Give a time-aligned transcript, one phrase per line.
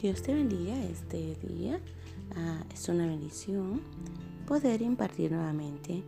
[0.00, 1.78] Dios te bendiga este día.
[2.34, 3.82] Ah, es una bendición
[4.46, 6.02] poder impartir nuevamente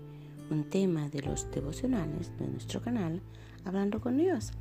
[0.50, 3.20] un tema de los devocionales de nuestro canal,
[3.66, 4.52] hablando con Dios.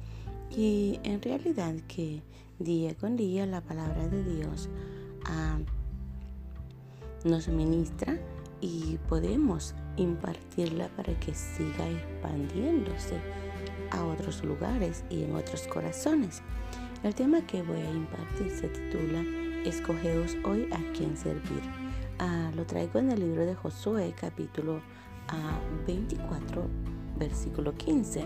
[0.54, 2.22] Y en realidad que
[2.60, 4.68] día con día la palabra de Dios
[5.24, 5.60] ah,
[7.24, 8.20] nos ministra
[8.60, 13.16] y podemos impartirla para que siga expandiéndose
[13.92, 16.42] a otros lugares y en otros corazones.
[17.04, 19.24] El tema que voy a impartir se titula
[19.66, 21.64] Escogeos hoy a quién servir.
[22.20, 24.82] Ah, lo traigo en el libro de Josué capítulo
[25.88, 26.68] 24 ah,
[27.18, 28.24] versículo 15.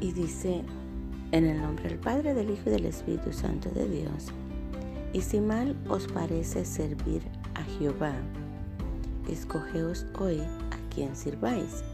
[0.00, 0.64] Y dice,
[1.30, 4.32] en el nombre del Padre, del Hijo y del Espíritu Santo de Dios.
[5.12, 7.22] Y si mal os parece servir
[7.54, 8.12] a Jehová,
[9.28, 11.84] escogeos hoy a quién sirváis,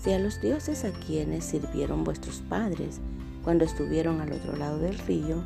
[0.00, 3.00] si a los dioses a quienes sirvieron vuestros padres,
[3.42, 5.42] cuando estuvieron al otro lado del río,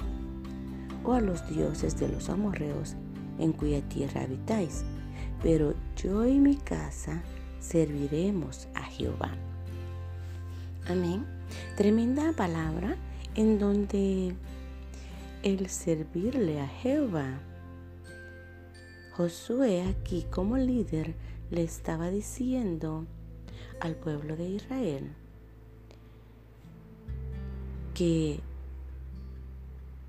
[1.04, 2.96] o a los dioses de los amorreos
[3.38, 4.84] en cuya tierra habitáis.
[5.42, 7.22] Pero yo y mi casa
[7.60, 9.30] serviremos a Jehová.
[10.88, 11.24] Amén.
[11.76, 12.96] Tremenda palabra
[13.34, 14.34] en donde
[15.42, 17.38] el servirle a Jehová.
[19.12, 21.14] Josué aquí como líder
[21.50, 23.06] le estaba diciendo
[23.80, 25.14] al pueblo de Israel
[27.94, 28.40] que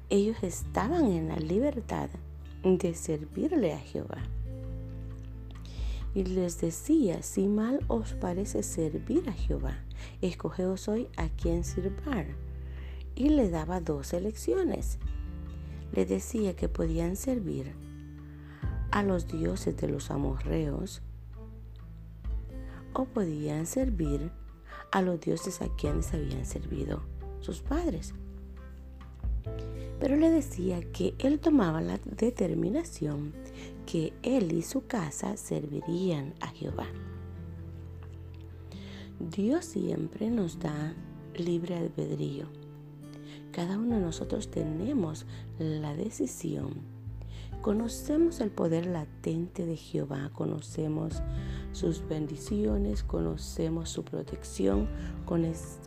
[0.09, 2.09] ellos estaban en la libertad
[2.63, 4.17] de servirle a Jehová.
[6.15, 9.77] Y les decía, si mal os parece servir a Jehová,
[10.21, 12.25] escogeos hoy a quien sirvar.
[13.15, 14.97] Y le daba dos elecciones.
[15.93, 17.73] Le decía que podían servir
[18.91, 21.01] a los dioses de los amorreos
[22.93, 24.31] o podían servir
[24.91, 27.14] a los dioses a quienes habían servido
[27.45, 28.13] sus padres.
[29.99, 33.33] Pero le decía que él tomaba la determinación
[33.85, 36.87] que él y su casa servirían a Jehová.
[39.19, 40.93] Dios siempre nos da
[41.35, 42.47] libre albedrío.
[43.51, 45.25] Cada uno de nosotros tenemos
[45.59, 46.95] la decisión
[47.65, 51.23] Conocemos el poder latente de Jehová, conocemos
[51.75, 54.87] sus bendiciones, conocemos su protección,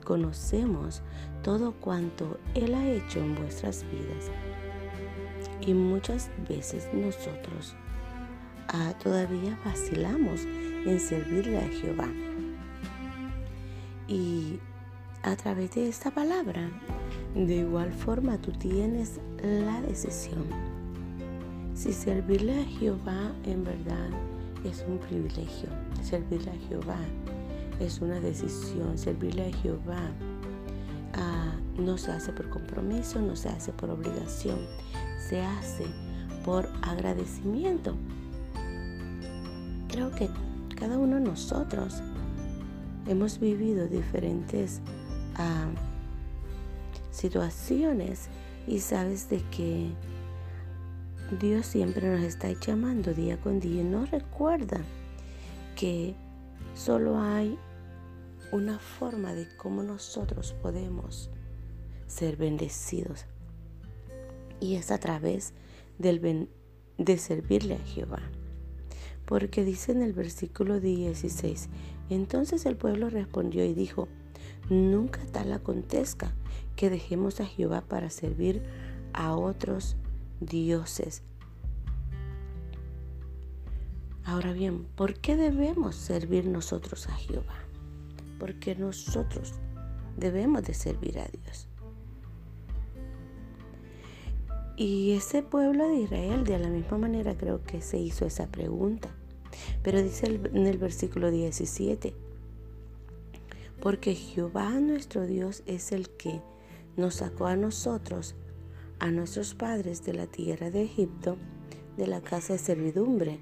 [0.04, 1.02] conocemos
[1.42, 4.30] todo cuanto Él ha hecho en vuestras vidas.
[5.66, 7.74] Y muchas veces nosotros
[8.68, 12.08] ah, todavía vacilamos en servirle a Jehová.
[14.06, 14.60] Y
[15.22, 16.70] a través de esta palabra,
[17.34, 20.44] de igual forma tú tienes la decisión
[21.74, 24.10] si servirle a Jehová en verdad
[24.64, 25.68] es un privilegio,
[26.02, 26.98] servirle a Jehová.
[27.80, 30.10] Es una decisión, servirle a Jehová.
[31.14, 34.58] Ah, no se hace por compromiso, no se hace por obligación,
[35.18, 35.86] se hace
[36.44, 37.94] por agradecimiento.
[39.88, 40.28] Creo que
[40.76, 42.02] cada uno de nosotros
[43.06, 44.80] hemos vivido diferentes
[45.36, 45.68] ah,
[47.10, 48.28] situaciones
[48.66, 49.90] y sabes de que
[51.30, 54.80] Dios siempre nos está llamando día con día y nos recuerda
[55.76, 56.14] que
[56.74, 57.58] solo hay
[58.50, 61.28] una forma de cómo nosotros podemos
[62.06, 63.26] ser bendecidos
[64.58, 65.52] y es a través
[65.98, 66.48] del
[66.96, 68.22] de servirle a Jehová.
[69.26, 71.68] Porque dice en el versículo 16,
[72.08, 74.08] entonces el pueblo respondió y dijo,
[74.70, 76.32] nunca tal acontezca
[76.74, 78.62] que dejemos a Jehová para servir
[79.12, 79.96] a otros
[80.40, 81.22] dioses.
[84.24, 87.54] Ahora bien, ¿por qué debemos servir nosotros a Jehová?
[88.38, 89.54] Porque nosotros
[90.16, 91.66] debemos de servir a Dios.
[94.76, 99.08] Y ese pueblo de Israel de la misma manera creo que se hizo esa pregunta.
[99.82, 102.14] Pero dice en el versículo 17,
[103.80, 106.42] porque Jehová nuestro Dios es el que
[106.96, 108.34] nos sacó a nosotros
[109.00, 111.36] a nuestros padres de la tierra de Egipto,
[111.96, 113.40] de la casa de servidumbre,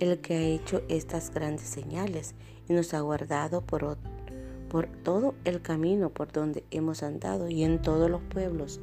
[0.00, 2.34] el que ha hecho estas grandes señales
[2.68, 3.98] y nos ha guardado por,
[4.68, 8.80] por todo el camino por donde hemos andado y en todos los pueblos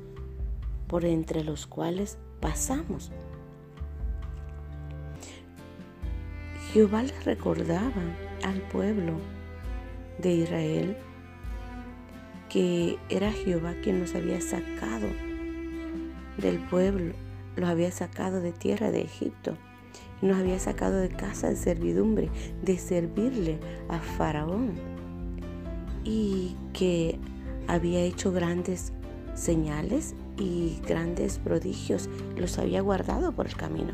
[0.88, 3.12] por entre los cuales pasamos.
[6.72, 8.02] Jehová le recordaba
[8.44, 9.14] al pueblo
[10.20, 10.98] de Israel
[12.50, 15.08] que era Jehová quien nos había sacado
[16.38, 17.14] del pueblo,
[17.56, 19.58] los había sacado de tierra de Egipto,
[20.22, 22.30] nos había sacado de casa de servidumbre,
[22.62, 23.60] de servirle
[23.90, 24.72] a Faraón,
[26.04, 27.20] y que
[27.68, 28.94] había hecho grandes
[29.36, 33.94] señales y grandes prodigios los había guardado por el camino.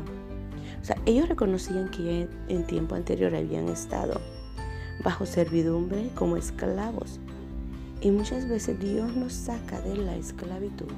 [0.80, 4.20] O sea, ellos reconocían que en tiempo anterior habían estado
[5.04, 7.20] bajo servidumbre como esclavos.
[8.00, 10.92] Y muchas veces Dios nos saca de la esclavitud,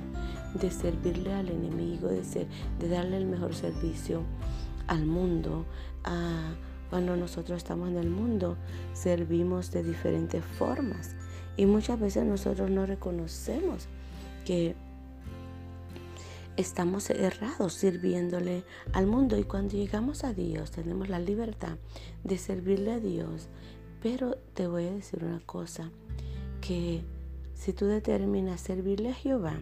[0.55, 2.47] de servirle al enemigo, de, ser,
[2.79, 4.23] de darle el mejor servicio
[4.87, 5.67] al mundo.
[6.91, 8.57] cuando nosotros estamos en el mundo,
[8.93, 11.17] servimos de diferentes formas.
[11.57, 13.89] Y muchas veces nosotros no reconocemos
[14.45, 14.77] que
[16.57, 21.79] estamos errados sirviéndole al mundo y cuando llegamos a Dios tenemos la libertad
[22.25, 23.49] de servirle a Dios.
[24.03, 25.91] Pero te voy a decir una cosa,
[26.63, 27.03] que
[27.55, 29.61] si tú determinas servirle a Jehová,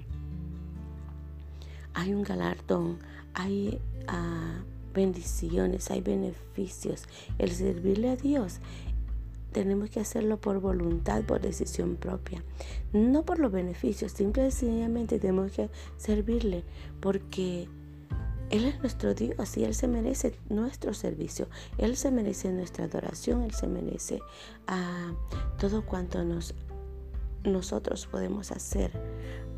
[1.95, 2.99] hay un galardón,
[3.35, 4.63] hay ah,
[4.95, 7.05] bendiciones, hay beneficios.
[7.39, 8.61] El servirle a Dios
[9.53, 12.43] tenemos que hacerlo por voluntad, por decisión propia,
[12.93, 16.63] no por los beneficios, simple y sencillamente tenemos que servirle
[17.01, 17.69] porque
[18.51, 21.49] Él es nuestro Dios y Él se merece nuestro servicio,
[21.79, 24.21] Él se merece nuestra adoración, Él se merece
[24.69, 25.13] ah,
[25.59, 26.55] todo cuanto nos,
[27.45, 28.93] nosotros podemos hacer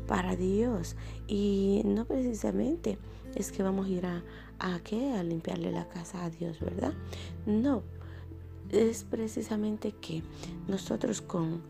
[0.07, 0.95] para Dios
[1.27, 2.97] y no precisamente
[3.35, 4.23] es que vamos a ir a,
[4.83, 6.93] qué a limpiarle la casa a Dios, ¿verdad?
[7.45, 7.83] No,
[8.71, 10.23] es precisamente que
[10.67, 11.61] nosotros con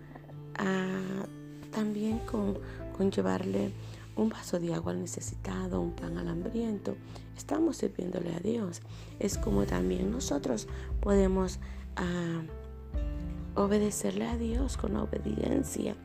[0.56, 1.26] ah,
[1.72, 2.58] también con,
[2.98, 3.72] con llevarle
[4.16, 6.96] un vaso de agua al necesitado, un pan al hambriento,
[7.36, 8.82] estamos sirviéndole a Dios.
[9.20, 10.68] Es como también nosotros
[11.02, 11.60] podemos
[11.96, 12.42] ah,
[13.56, 15.96] obedecerle a Dios con obediencia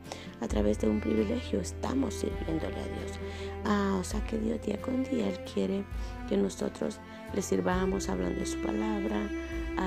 [0.41, 1.59] a través de un privilegio.
[1.59, 3.19] Estamos sirviéndole a Dios.
[3.65, 5.83] Ah, o sea que Dios día con día Él quiere
[6.27, 6.99] que nosotros
[7.33, 9.29] le sirvamos hablando de su palabra,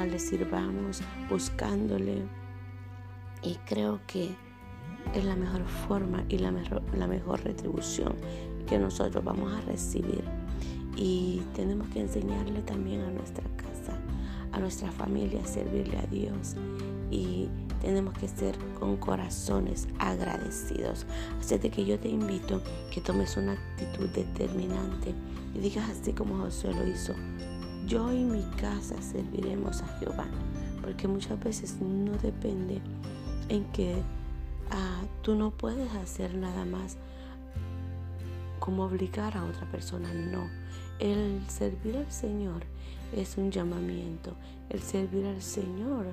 [0.05, 2.23] le sirvamos buscándole.
[3.43, 4.35] Y creo que
[5.15, 8.15] es la mejor forma y la mejor, la mejor retribución
[8.67, 10.25] que nosotros vamos a recibir.
[10.97, 13.99] Y tenemos que enseñarle también a nuestra casa,
[14.53, 16.57] a nuestra familia, a servirle a Dios.
[17.13, 17.49] Y
[17.83, 21.05] tenemos que ser con corazones agradecidos.
[21.39, 25.15] Así de que yo te invito que tomes una actitud determinante
[25.55, 27.13] y digas así como Josué lo hizo,
[27.87, 30.27] yo y mi casa serviremos a Jehová,
[30.81, 32.81] porque muchas veces no depende
[33.51, 34.03] en que
[34.71, 36.97] ah, tú no puedes hacer nada más
[38.59, 40.49] como obligar a otra persona, no.
[40.99, 42.63] El servir al Señor
[43.13, 44.35] es un llamamiento,
[44.71, 46.07] el servir al Señor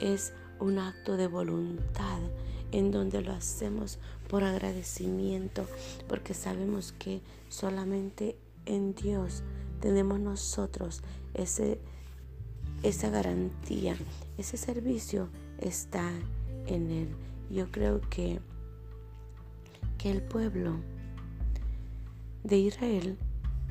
[0.00, 2.20] es un acto de voluntad
[2.72, 5.66] en donde lo hacemos por agradecimiento,
[6.08, 9.42] porque sabemos que solamente en Dios
[9.80, 11.02] tenemos nosotros
[11.34, 11.80] ese,
[12.82, 13.96] esa garantía,
[14.38, 15.28] ese servicio
[15.58, 16.10] está
[16.66, 17.08] en Él.
[17.50, 18.40] Yo creo que,
[19.98, 20.76] que el pueblo
[22.44, 23.18] de Israel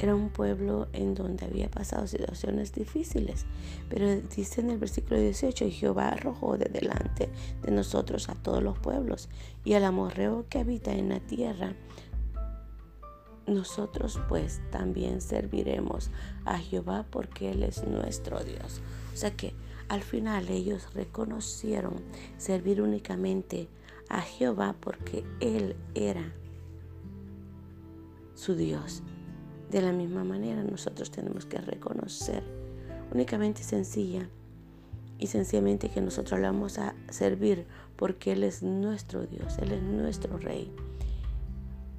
[0.01, 3.45] era un pueblo en donde había pasado situaciones difíciles.
[3.87, 7.29] Pero dice en el versículo 18, Jehová arrojó de delante
[7.61, 9.29] de nosotros a todos los pueblos
[9.63, 11.75] y al amorreo que habita en la tierra
[13.45, 16.09] nosotros pues también serviremos
[16.45, 18.81] a Jehová porque Él es nuestro Dios.
[19.13, 19.53] O sea que
[19.87, 22.01] al final ellos reconocieron
[22.37, 23.67] servir únicamente
[24.09, 26.33] a Jehová porque Él era
[28.33, 29.03] su Dios.
[29.71, 32.43] De la misma manera nosotros tenemos que reconocer
[33.13, 34.27] únicamente sencilla
[35.17, 39.81] y sencillamente que nosotros le vamos a servir porque Él es nuestro Dios, Él es
[39.81, 40.75] nuestro Rey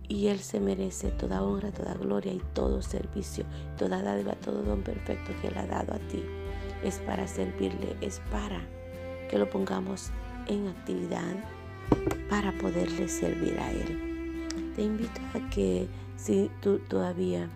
[0.07, 3.47] y Él se merece toda honra, toda gloria y todo servicio,
[3.79, 6.23] toda dádiva, todo don perfecto que Él ha dado a ti.
[6.85, 8.61] Es para servirle, es para
[9.31, 10.11] que lo pongamos
[10.47, 11.37] en actividad
[12.29, 14.47] para poderle servir a Él.
[14.77, 15.89] Te invito a que
[16.19, 17.49] si tú todavía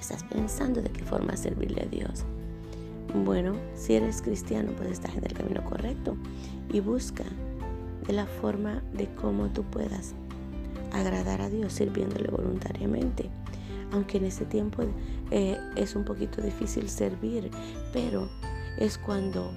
[0.00, 2.24] estás pensando de qué forma servirle a Dios,
[3.14, 6.16] bueno, si eres cristiano, pues estás en el camino correcto
[6.72, 7.24] y busca
[8.06, 10.14] de la forma de cómo tú puedas
[10.92, 13.28] agradar a Dios sirviéndole voluntariamente.
[13.92, 14.82] Aunque en ese tiempo
[15.30, 17.50] eh, es un poquito difícil servir,
[17.92, 18.30] pero
[18.78, 19.52] es cuando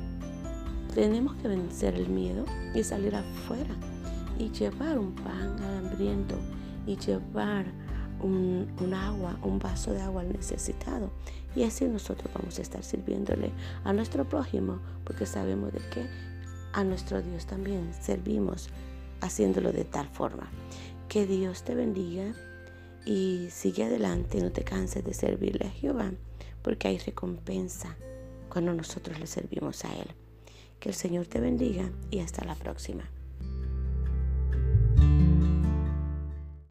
[0.94, 3.74] tenemos que vencer el miedo y salir afuera
[4.38, 6.36] y llevar un pan al hambriento
[6.86, 7.66] y llevar
[8.22, 11.12] un, un, agua, un vaso de agua al necesitado.
[11.56, 13.52] Y así nosotros vamos a estar sirviéndole
[13.84, 16.06] a nuestro prójimo porque sabemos de que
[16.74, 18.70] a nuestro Dios también servimos
[19.22, 20.50] haciéndolo de tal forma.
[21.08, 22.34] Que Dios te bendiga
[23.06, 26.12] y sigue adelante, no te canses de servirle a Jehová,
[26.62, 27.96] porque hay recompensa
[28.50, 30.08] cuando nosotros le servimos a Él.
[30.80, 33.10] Que el Señor te bendiga y hasta la próxima.